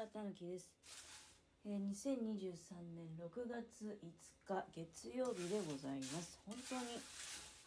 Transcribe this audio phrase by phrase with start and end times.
[0.00, 0.70] 原たぬきです、
[1.66, 2.16] えー、2023
[2.96, 4.08] 年6月5
[4.48, 6.40] 日月曜日でございます。
[6.46, 6.96] 本当に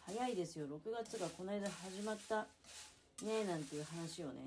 [0.04, 0.66] 早いですよ。
[0.66, 2.48] 6月がこの間始まった
[3.24, 4.42] ねなんていう話をね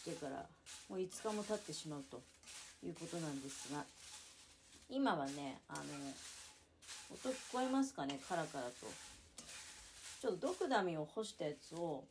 [0.00, 0.46] してから
[0.88, 2.22] もう5日も経ってしまうと
[2.82, 3.84] いうことなんですが
[4.88, 5.82] 今はねあの
[7.12, 8.18] 音聞こえますかね？
[8.26, 8.72] カラカラと。
[10.22, 12.04] ちょっとドクダミを干したやつを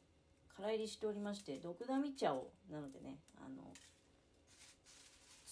[0.56, 3.74] 空入りしておりましてドクダミ茶をなのでねあの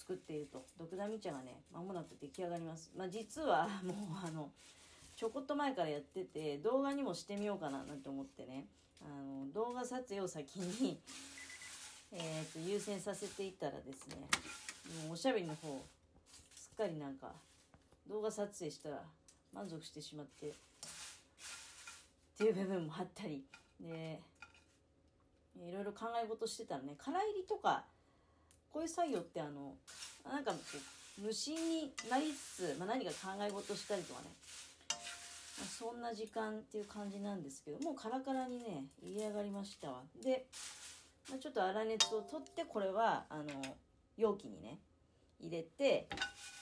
[0.02, 0.66] 作っていると。
[0.76, 2.90] ドクダミ茶がね間もなく出来上がります。
[2.96, 4.50] まあ実は もうあの
[5.14, 8.66] ちょこっと前からやってて動画にもしてみようかななんて思ってね。
[9.00, 11.00] あの動画撮影を先に
[12.12, 14.16] えーと優先させていったらですね
[15.02, 15.84] もうおしゃべりの方
[16.54, 17.34] すっかりなんか
[18.06, 19.04] 動画撮影したら
[19.52, 20.54] 満足してしまってっ
[22.36, 23.44] ていう部分もあったり。
[23.80, 24.20] で
[25.56, 27.84] いろいろ考え事してたらね空入りとか
[28.72, 29.74] こういう作業ってあの
[30.24, 30.52] なんか
[31.22, 34.28] 無心になりつつ、まあ、何か考え事したりとかね、
[35.58, 40.02] まあ、そんな時間っていう感じなんですけどもうカラカラにね入れ上がりましたわ。
[40.24, 40.46] で、
[41.28, 43.44] まあ、ちょっと粗熱を取ってこれはあの
[44.16, 44.78] 容器にね
[45.38, 46.08] 入れて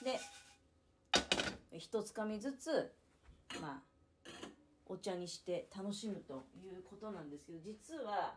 [0.03, 0.19] で
[1.79, 2.93] 一つかみずつ
[3.61, 3.91] まあ
[4.87, 8.34] お茶にして楽しむということなんですけど実は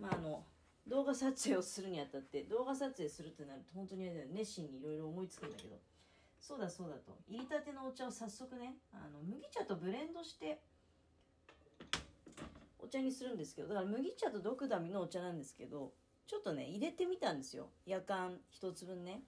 [0.00, 0.42] まああの
[0.88, 5.76] 動画撮影をするにあたって動画撮影するってなると本当に熱心にいろいろ思いつくんだけど。
[6.40, 7.16] そうだそうだと。
[7.28, 10.60] 入りたてのお茶を早速ねあの麦茶とブレンドして
[12.78, 15.92] お茶にするんですけどだから麦茶とドクダミのお茶なんですけど
[16.26, 17.68] ちょっとね入れてみたんですよ。
[17.84, 19.22] 夜間一つ分ね。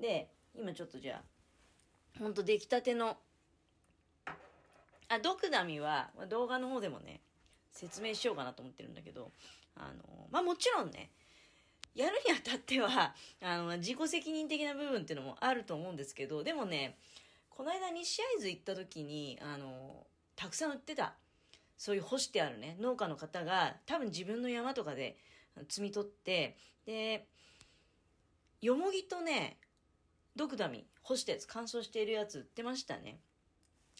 [0.00, 3.18] で今ちょっとじゃあほんと出来たての
[5.08, 7.20] あドクダミは動画の方でもね
[7.72, 9.32] 説明しようかなと思ってるんだけど
[9.76, 11.10] あのまあもちろんね
[11.94, 16.98] やるにあたっては あの自己責任的な部分っていうのもあると思うんですけどでもね
[17.48, 21.14] この間西会津行った時にあのたくさん売ってた
[21.76, 25.18] そういう干してあるね農家の方が多分自分の山とかで
[25.68, 26.56] 摘み取って
[26.86, 27.26] で
[28.60, 29.58] よもぎとね
[30.36, 33.20] ドクダミ干したやつ乾燥しているやつ売ってましたね。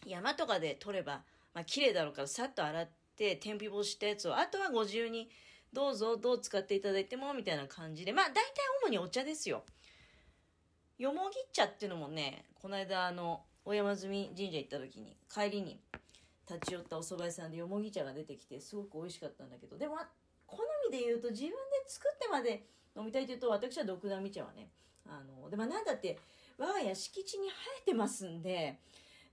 [0.05, 5.29] 山とかで取れば、まあ綺麗だろうからさっと洗って天日干したやつをあとはご自由に
[5.73, 8.13] どうぞどう使っていただいてもみたいな感じで。
[8.13, 8.41] まあ大体
[8.83, 9.63] 主にお茶ですよ。
[10.97, 15.79] よもぎ茶っていうのもねこの間あの大山積神社行った時に帰りに
[16.47, 19.77] 立ち寄ったお蕎麦屋さんでよもぎ茶が出てきてすごく美味しかったんだけど。
[19.77, 19.97] でも
[20.45, 20.57] 好
[20.89, 21.55] みで言うと自分で
[21.87, 22.65] 作ってまで
[22.95, 24.69] 飲みたいというと私はドクダミ茶はね。
[25.07, 26.17] あのでもなんだって
[26.57, 28.79] 我が家敷地に生えてますんで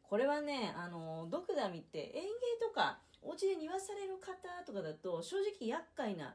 [0.02, 2.28] これはねあのドクダミって園芸
[2.60, 6.34] とかお家で庭される方とかだと正直厄介な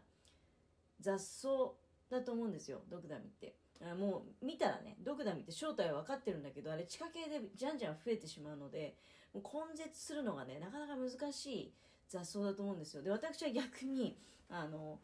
[0.99, 1.73] 雑草
[2.09, 3.55] だと思うんですよドクダミって。
[3.81, 8.95] あもう見たらねドクダミって正体は分かってるんだけどあれ地下系でじゃんじゃん増えてしまうので
[9.33, 11.73] もう根絶するのがねなかなか難しい
[12.07, 13.03] 雑草だと思うんですよ。
[13.03, 14.17] で私は逆に
[14.49, 14.99] あの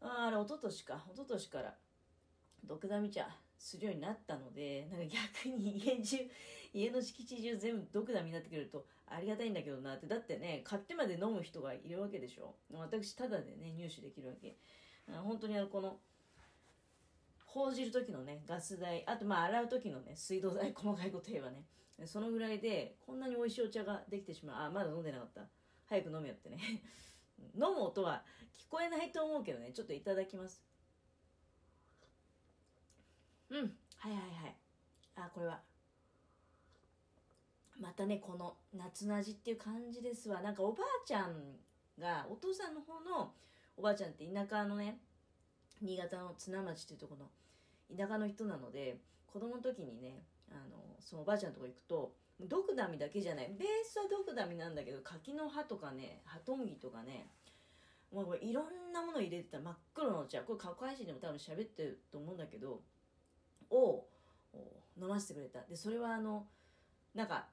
[0.00, 1.74] ああれ一昨年か一昨年から
[2.64, 3.28] ドクダミ茶
[3.58, 6.18] するようになったのでなんか逆に家中
[6.72, 10.06] 家の敷地中全部ドクダミになってくれるとありがたいんだけどなって。
[10.06, 12.54] だってね買ってまで飲む人がいるわけでしょ。
[12.70, 14.56] 私ただでね入手できるわけ。
[15.06, 16.00] 本当にあのこの
[17.44, 21.64] 報じる時のねガス代あとまあ洗う時のね水道代細かいこと言えばね。
[22.04, 24.66] そのぐらいでこんなに美味しいお茶ができてしまう。
[24.66, 25.48] あまだ飲んでなかった。
[25.86, 26.58] 早く飲めよってね。
[27.54, 29.72] 飲む音は聞こえないと思うけどね。
[29.72, 30.62] ちょっといただきます。
[33.50, 33.76] うん。
[33.98, 34.56] はいはいはい。
[35.16, 35.60] あこれは。
[37.78, 40.40] またねこの夏の味っていう感じですわ。
[40.40, 41.32] なんかおばあちゃん
[41.98, 43.32] がお父さんの方の
[43.76, 44.98] おばあちゃんって田舎のね
[45.82, 47.26] 新潟の津奈町っていうところ
[47.94, 48.96] の田舎の人なので
[49.26, 53.54] 子供の時にねあのそのおばあちゃんのとこ行くとドクダミだけじゃない。
[53.58, 57.28] ベースはドクダミなんだけど柿の葉とかねハトムギとかね
[58.12, 60.40] もうこれいろんなもの入れてた真っ黒のお茶。
[60.42, 62.80] これ過去配信でも多分喋ってると思うんだけど
[63.70, 64.06] を
[65.00, 65.60] 飲ませてくれた。
[65.62, 66.46] でそれはあの
[67.14, 67.46] なんか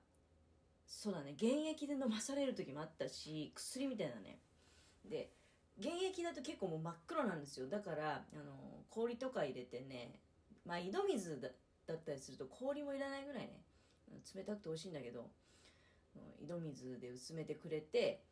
[0.85, 1.35] そうだね。
[1.39, 4.39] 原液で飲まされる時もあったし薬みたいなね。
[5.05, 5.31] で
[5.81, 7.67] 原液だと結構もう真っ黒なんですよ。
[7.67, 10.19] だからあの氷とか入れてね
[10.65, 11.49] まあ井戸水だ
[11.85, 13.61] だったりすると氷もいらないぐらいね。
[14.35, 15.29] 冷たくて美味しいんだけど
[16.39, 18.23] 井戸水で薄めてくれて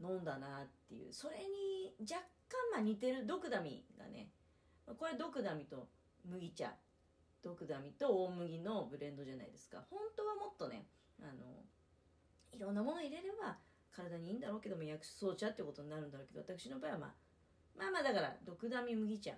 [0.00, 1.12] 飲んだなっていう。
[1.12, 4.30] それに若干まあ似てるドクダミがね。
[4.98, 5.88] これドクダミと
[6.24, 6.72] 麦茶。
[7.48, 9.82] 特ダミと大麦のブレンドじゃないですか。
[9.88, 10.86] 本当はもっとね
[11.18, 11.64] あの
[12.52, 13.56] いろんなもの入れれば
[13.90, 17.10] 体にいいんだろうけども薬草茶ってことになるんだろうけど私の場合はまあ
[17.78, 19.32] まあまあだから毒ダミ麦茶。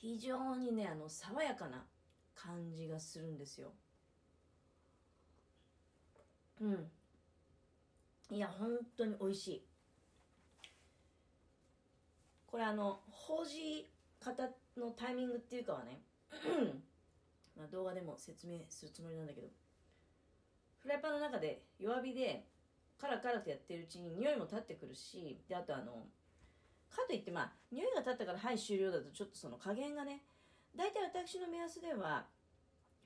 [0.00, 1.84] 非常にねあの爽やかな
[2.34, 3.72] 感じがするんですよ。
[6.60, 6.90] うん。
[8.30, 9.64] いや本当に美味しい。
[12.50, 14.42] これあのほうじ方
[14.76, 16.00] のタイミングっていうかはね
[17.56, 19.48] まあ動画でも説明するつもりなんだけど
[20.78, 22.46] フライパンの中で弱火で
[22.98, 26.06] カラカラとやってるうちに匂いも立ってくるしであとあの
[26.90, 30.22] かといってまあ匂いが立ったからはい終了だとちょっとその加減がね
[30.76, 32.26] 大体私の目安では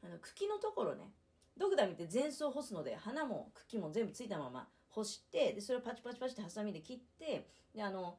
[0.04, 1.12] あの茎のところね
[1.56, 8.16] ドクダミって全草干すので花も茎も全部ついたまま干してでそれをパチパチパチってハサミで切ってであの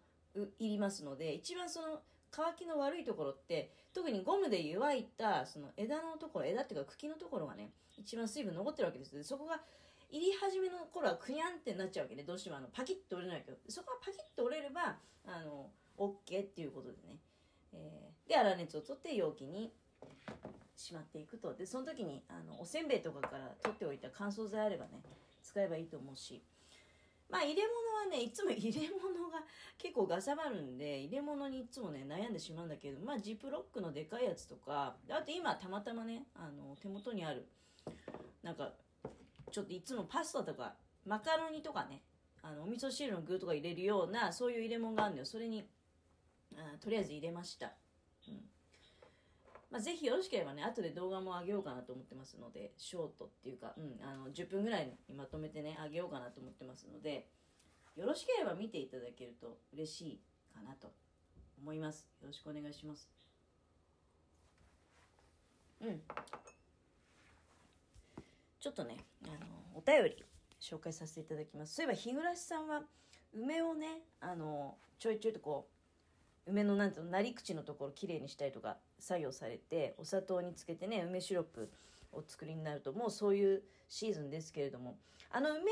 [0.60, 2.02] いりますので一番その
[2.36, 9.62] 乾きの悪いところって特にゴムで湯いたその枝のところ枝っていうか茎のところがね一番水分残ってるわけですでそこが
[10.10, 13.58] 入り始めの頃はクニャンってなっちゃうわけでどうしてもあのパキッと折れないけど。
[13.68, 14.96] そこがパキッと折れれば
[15.26, 17.18] あの OK っていうことでね、
[17.74, 19.74] えー、で粗熱を取って容器に
[20.76, 21.54] しまっていくと。
[21.56, 25.02] でその時にあのおせんべいとかから取っておいた乾燥剤あればね
[25.42, 26.44] 使えばいいと思うし。
[27.30, 29.44] まあ入れ物はねいつも入れ物が
[29.78, 37.46] 結構ガサバるんで入れ物にいつもね悩んでしまうんだけどまあジップロックのでかいやつとかあと今たまたまねあの手元にある
[38.42, 38.74] なんか
[39.52, 40.76] ちょっといつもパスタとか
[41.06, 42.04] マカロニとかね
[42.42, 45.26] あのお味噌汁の具とか入れるようなそういう入れ物があるんだよ。
[45.26, 45.68] それに
[46.56, 47.74] あとりあえず入れました、
[48.28, 48.50] うん。
[49.72, 57.28] まあ、ぜひよろしければね後で動画も上げようかなと思ってますのでショートっていうか、うん、あの10分ぐらいにまとめてね上げようかなと思ってますので
[57.96, 60.20] よろしければ見ていただけると嬉しい
[60.54, 60.92] かなと
[61.62, 62.08] 思います。
[62.22, 63.08] よろしくお願いします。
[65.82, 66.02] うん。
[68.60, 69.36] ちょっとねあの
[69.76, 70.24] お便り
[70.62, 71.76] 紹介させていただきます。
[71.76, 72.82] そういえば日暮さんは
[73.34, 75.68] 梅をねあのちょいちょいとこ
[76.48, 81.70] う梅のなんていうのなり口のところきれいにしたりとか作業されてお砂糖につけてね梅シロップ
[82.14, 84.98] を作りになるともうそういうシーズンですけれども。
[85.36, 85.68] あの梅の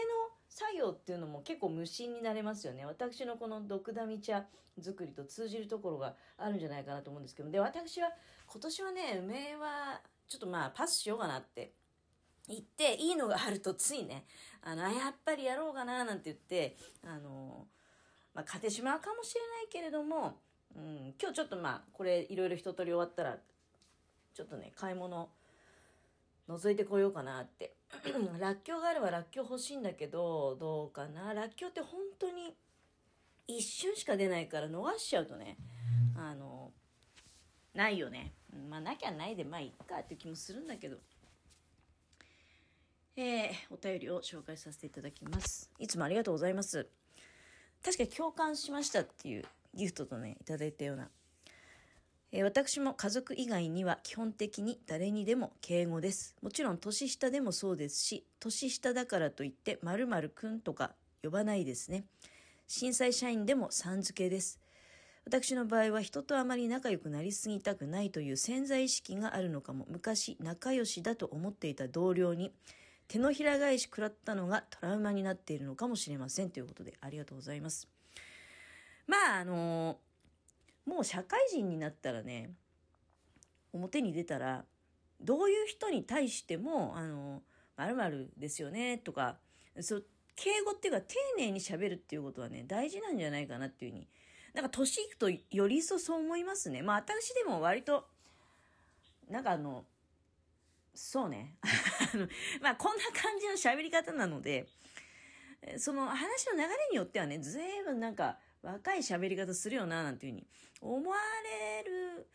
[0.50, 2.86] 作業っていうのも結構無心になれますよね。
[2.86, 4.46] 私のこのドクダミ茶
[4.82, 7.52] 作りと通じるところがあるんじゃないかなと思うんですけど。
[7.52, 8.12] で私は
[8.48, 11.74] 今年はね梅はちょっとまあパスしようかなって。
[12.48, 14.26] 言っていいのがあるとついね
[14.64, 17.68] あのやっぱりやろうかななんて言ってあの、
[18.34, 20.40] まあ、買ってしまうかもしれないけれども、
[20.76, 23.38] うん、今日ちょっとまあこれいろいろ一通り終わったら
[24.34, 25.30] ちょっとね買い物
[26.58, 27.76] 覗いてこようかなって
[28.40, 32.56] らっきょうがあればらっきょう欲しいんだけどどうかならっきょうって本当に
[33.48, 35.58] 一瞬しか出ないから逃しちゃうとね
[36.16, 36.72] あの
[37.74, 38.34] ないよね
[38.70, 40.98] まあなきゃないでまあいっかって気もするんだけど
[43.18, 45.70] えー、お便りを紹介させていただきます。
[45.78, 46.88] いつもありがとうございます。
[47.84, 49.44] 確かに共感しましたっていう
[49.74, 51.10] ギフトとね、いただいたような。
[52.34, 56.36] え、私も家族以外には基本的に誰にでも敬語です。
[56.42, 62.06] もちろん年下でもそうですし、年下だからといって〇〇くんとか呼ばないですね。
[62.68, 64.62] 震災社員でもさん付けです。
[65.26, 72.52] 私の場合は人とあまり仲良くなりすぎたくないという潜在意識があるのかも昔仲良しだと思っていた同僚に
[73.08, 77.88] 手のひら返し食らったのがトラウマになっているのかもしれませんということでありがとうございます。
[79.06, 80.00] まああの
[80.86, 82.52] もう社会人になったらね
[83.74, 84.66] 表に出たら
[85.20, 87.42] どういう人に対してもあの
[87.78, 89.38] 〇〇ですよねとか
[89.80, 94.08] そう敬語っていうか丁寧にしゃべるっていうことはね大事なんじゃないかなっていうふうに
[94.54, 98.06] なんか年いくとより一層そう思いますねまあ私でも割と
[99.30, 99.86] なんかあの
[100.94, 101.56] そうね。
[102.62, 104.68] まあ、こんな感じの喋り方なので、
[105.78, 110.48] その話の流れによってはね、ずいぶんなんか若い喋り方するよな、なんていうふうに。
[110.82, 112.28] 思われる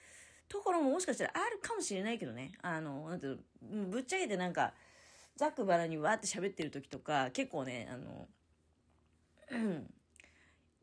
[0.48, 2.52] ところももしかしたらあるかもしれないけどね。
[2.62, 4.74] あの、なんていうの、ぶっちゃけてなんか、
[5.36, 8.28] ざっくばらにわーって喋ってる時とか、結構ね、あの、
[9.50, 9.94] うん、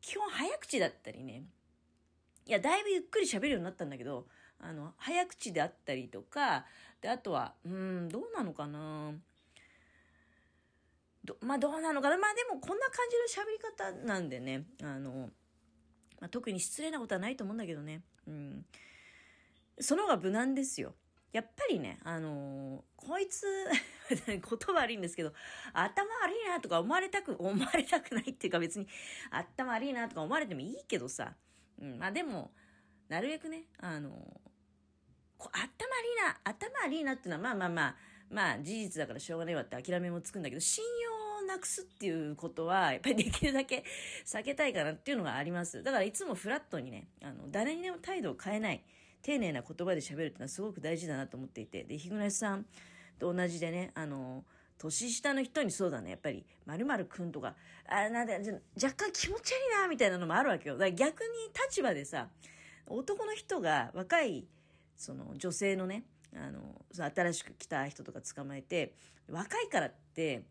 [0.00, 1.44] 基本早口だったりね、
[2.46, 4.26] いや、だいぶゆっくり喋るようになったんだけど、
[4.60, 6.66] あの、早口であったりとか、
[7.00, 9.12] で、あとは、うん、どうなのかな。
[11.24, 12.18] どまあ、どうなのかな？
[12.18, 15.30] まあ、でも、こんな感じの喋り方なんでね、あの、
[16.20, 18.02] まあ、特に失礼なことはないと思うんだけどね。
[18.26, 18.66] うん。
[19.80, 20.94] その方が無難ですよ。
[21.32, 23.44] やっぱりね、あのー、こいつ
[24.26, 25.32] 言葉悪いんですけど、
[25.72, 28.86] 頭悪いなとか思われたく、思われたくないっていうか別に、
[29.30, 31.34] 頭悪いなとか思われてもいいけどさ、
[31.80, 32.54] うん、まあでも、
[33.08, 34.54] なるべくね、あのー
[35.52, 37.96] 頭悪いな、頭悪いなっていうのは、まあまあまあ、
[38.30, 43.84] まあ事実だからしょうがないわって諦めもつくんだけど、信用をなくすっていうことは、やっぱりできるだけ
[44.24, 45.82] 避けたいかなっていうのがあります。
[45.82, 48.84] だからいつもフラットにね、あの、誰にでも態度を変えない
[49.22, 52.66] 丁寧な言葉で喋るっていうのはすごく大事だなと思っていて、で、日暮さん
[53.18, 54.44] と同じでね、あの、
[54.78, 57.54] 年下の人にそうだね、やっぱり、〇〇くんとか、
[57.86, 60.76] あ、なんだ、若干気持ち悪いな、みたいなのもあるわけよ。
[60.76, 61.28] だから逆に
[61.68, 62.28] 立場でさ、
[62.86, 64.46] 男の人が若い、
[64.96, 66.04] その女性のね、
[66.34, 68.94] あの、新しく来た人とか捕まえて、
[69.28, 70.44] 若いからって、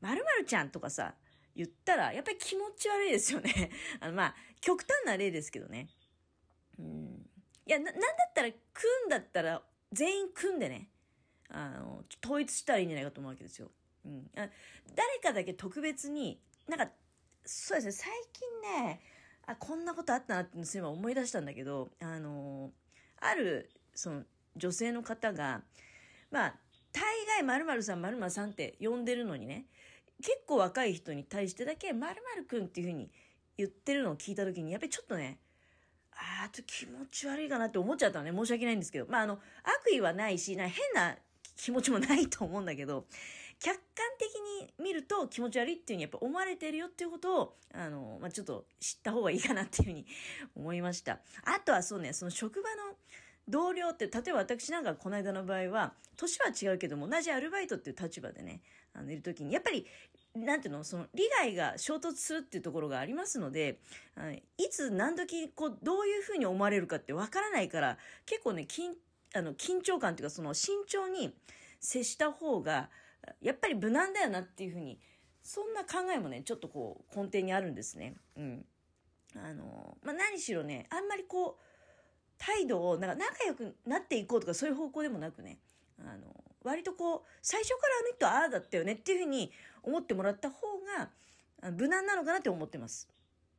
[0.00, 1.14] 〇〇ちゃんとかさ、
[1.54, 3.70] 言ったら、やっぱり気持ち悪いですよね。
[4.00, 5.88] あの、まあ、極端な例ですけどね。
[6.78, 7.30] うん。
[7.66, 10.88] いや、な、なんだったら、組んだったら、全員組んでね、
[11.48, 13.70] あの、統一したらいいんじゃないかと思うわけですよ。
[14.04, 14.30] うん。
[14.34, 14.48] あ
[14.94, 16.90] 誰かだけ特別に、なんか、
[17.44, 19.00] そうですね、最近ね、
[19.46, 22.72] あ、こんなことあったなってそういえば思い出したんだけど、あの、
[23.20, 24.24] ある、その、
[24.56, 25.62] 女性の方が、
[26.30, 26.54] まあ、
[26.92, 29.66] 大概〇〇さん〇〇さんって呼んでるのにね、
[30.22, 33.10] 結構若い人に対してだけ〇〇くんっていうふうに
[33.56, 35.38] 言ってるのを聞いた時に、やっぱりちょっとね、
[36.14, 38.32] ああ、と気持ち悪いかなって思っちゃったのね。
[38.36, 39.06] 申し訳ないんですけど。
[39.08, 41.16] まあ、あの、悪意はないし、な変な
[41.56, 43.06] 気持ちもないと思うんだけど、
[43.58, 43.82] 客観
[44.18, 44.28] 的
[44.60, 50.06] に見ると気持ち悪いっていうふうにやっぱ思われてるよっていうことを、あの、まあ、ちょっと知った方がいいかなっていうふうに
[50.56, 51.20] 思いました。
[51.44, 52.96] あとはそうね、その職場の
[53.48, 58.62] 同僚って、例えば私なんかこの間の場合は、年は違うけども、同じアルバイトっていう立場でね、
[58.94, 59.86] あの、いるときに、やっぱり
[60.34, 63.80] なんていうのその利害が衝突するっていうところがありますので、
[64.56, 68.92] いつ何時こうどういうふうに思われるかってわからないから結構ね緊
[69.34, 71.34] あの緊張感っていうかその慎重に
[71.80, 72.88] 接した方が
[73.42, 74.98] やっぱり無難だよなっていうふうに
[75.42, 78.14] そんな考えもねちょっとこう根底にあるんですね。
[78.36, 78.64] うん
[79.34, 81.71] あのまあ、何しろねあんまりこう
[82.44, 85.58] 態度をなんか仲良くなっていこうとかそういう方向でもなくね
[86.00, 86.22] あの
[86.64, 90.56] 割とこう最初からあの人ああだったよねっていうふうに思ってもらった方
[90.98, 93.08] が無難なのかなって思ってます。